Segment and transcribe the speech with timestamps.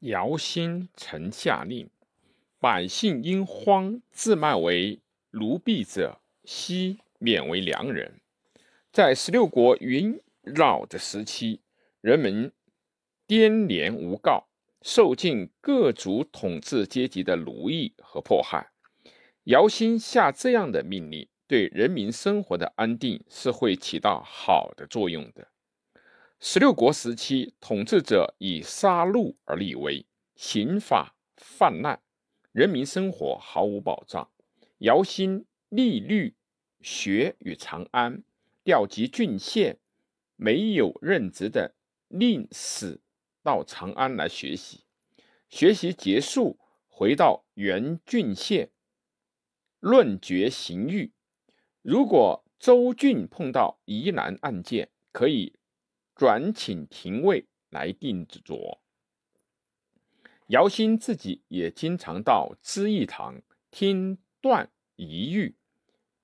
[0.00, 1.90] 姚兴曾下令，
[2.60, 5.00] 百姓因荒自卖为
[5.32, 8.20] 奴婢者，悉免为良人。
[8.92, 11.62] 在十六国云扰的时期，
[12.00, 12.52] 人们
[13.26, 14.46] 颠连无告，
[14.82, 18.70] 受尽各族统治阶级的奴役和迫害。
[19.44, 25.48] 姚兴下这样的命令，对人民生活的安定是会起到好的作用的。
[26.40, 32.00] 十六国时期，统治者以杀戮而立威，刑法泛滥，
[32.52, 34.30] 人民生活毫无保障。
[34.78, 36.36] 姚兴立律
[36.80, 38.22] 学与长安，
[38.62, 39.80] 调集郡县
[40.36, 41.74] 没有任职的
[42.06, 43.00] 令史
[43.42, 44.84] 到长安来学习。
[45.48, 48.70] 学习结束，回到原郡县
[49.80, 51.10] 论决刑狱。
[51.82, 55.57] 如果州郡碰到疑难案件，可以。
[56.18, 58.80] 转请廷尉来定着。
[60.48, 65.54] 姚兴自己也经常到知义堂听断疑狱，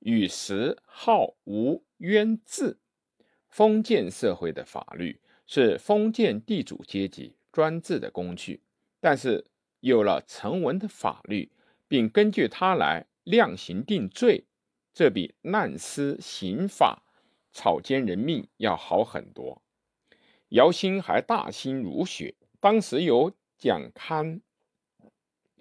[0.00, 2.80] 与时号无冤字。
[3.48, 8.64] 封建社会的法律是封建地主阶级专制的工具，
[8.98, 9.46] 但是
[9.78, 11.52] 有了成文的法律，
[11.86, 14.46] 并根据它来量刑定罪，
[14.92, 17.04] 这比滥施刑法、
[17.52, 19.62] 草菅人命要好很多。
[20.54, 24.40] 姚兴还大兴儒学，当时有蒋堪、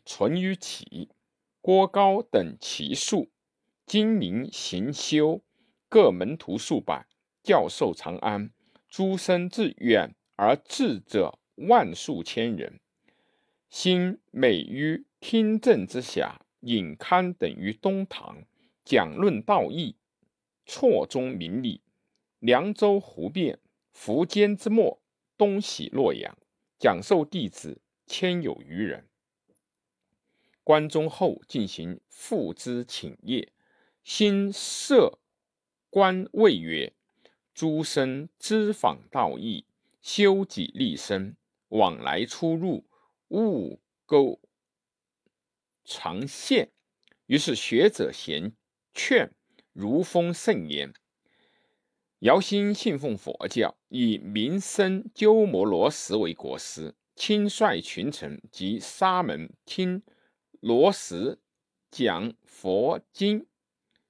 [0.05, 1.09] 淳于启、
[1.61, 3.31] 郭高等奇术，
[3.87, 5.41] 精明行修，
[5.89, 7.07] 各门徒数百，
[7.41, 8.51] 教授长安，
[8.87, 12.79] 诸生自远而至者万数千人。
[13.71, 18.43] 兴美于听政之下，引堪等于东堂，
[18.85, 19.95] 讲论道义，
[20.67, 21.81] 错综明理。
[22.37, 23.57] 凉州胡变。
[23.93, 25.01] 苻坚之末，
[25.37, 26.37] 东徙洛阳，
[26.79, 29.07] 讲授弟子千有余人。
[30.63, 33.51] 关中后进行复之请业，
[34.03, 35.19] 新设
[35.89, 36.93] 官位曰：
[37.53, 39.65] 诸生知访道义，
[40.01, 41.35] 修己立身，
[41.69, 42.85] 往来出入，
[43.27, 44.39] 勿钩
[45.85, 46.71] 长线。
[47.27, 48.53] 于是学者咸
[48.93, 49.33] 劝，
[49.71, 50.93] 如风甚言。
[52.23, 60.01] 姚兴信奉佛教，以名僧鸠摩罗什为国师，亲率群臣及沙门听
[60.61, 61.37] 罗什
[61.91, 63.45] 讲佛经，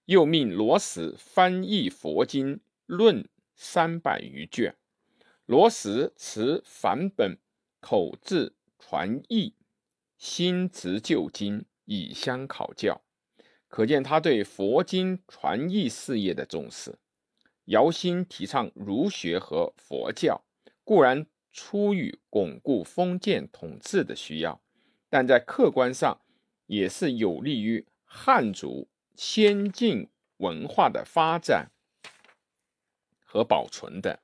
[0.05, 4.75] 又命罗什翻译佛经论三百余卷。
[5.47, 7.39] 罗什持梵本
[7.79, 9.55] 口字传译，
[10.19, 13.01] 新执旧经以相考教，
[13.67, 16.99] 可见他对佛经传译事业的重视。
[17.65, 20.43] 姚兴提倡儒学和佛教，
[20.83, 24.61] 固然出于巩固封建统治的需要，
[25.09, 26.21] 但在客观上
[26.65, 31.71] 也是有利于汉族先进文化的发展
[33.23, 34.19] 和保存的。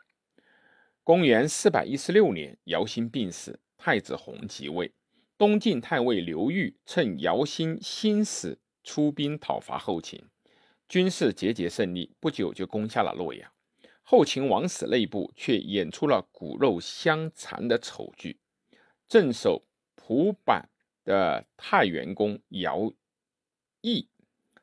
[1.04, 4.94] 公元四百一十六年，姚兴病死，太子弘即位。
[5.38, 10.26] 东晋太尉刘裕趁姚兴新死，出兵讨伐后秦。
[10.90, 13.52] 军事节节胜利，不久就攻下了洛阳。
[14.02, 18.40] 后秦王室内部却演出了骨肉相残的丑剧。
[19.08, 19.64] 镇守
[19.96, 20.68] 蒲坂
[21.06, 22.92] 的太原公姚
[23.82, 24.08] 懿，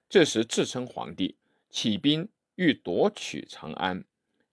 [0.09, 1.37] 这时自称皇帝，
[1.71, 4.05] 起兵欲夺取长安。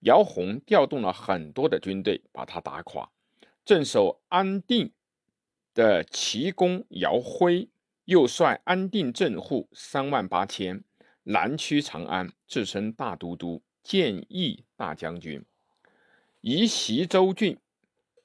[0.01, 3.09] 姚泓调动了很多的军队，把他打垮。
[3.65, 4.91] 镇守安定
[5.73, 7.69] 的齐公姚辉，
[8.05, 10.83] 又率安定镇户三万八千。
[11.23, 15.43] 南驱长安，自称大都督、建义大将军，
[16.41, 17.57] 移袭州郡，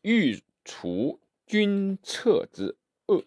[0.03, 2.76] 欲除军策之
[3.06, 3.25] 恶。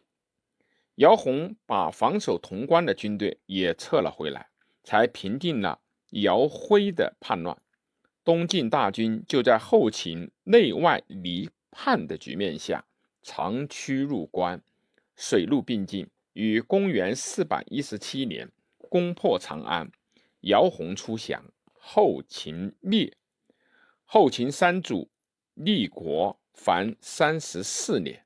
[0.96, 4.50] 姚泓把防守潼关的军队也撤了回来，
[4.84, 7.58] 才平定了姚辉的叛乱。
[8.24, 12.86] 东晋大军就在后秦内外离叛的局面下，
[13.24, 14.62] 长驱入关，
[15.16, 18.52] 水陆并进，于公元四百一十七年。
[18.92, 19.90] 攻破长安，
[20.42, 23.16] 姚泓出降，后秦灭。
[24.04, 25.10] 后秦三祖
[25.54, 28.26] 立国凡三十四年。